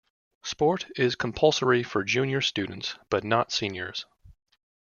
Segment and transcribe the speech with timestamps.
[0.43, 4.07] Sport is compulsory for junior students but not seniors.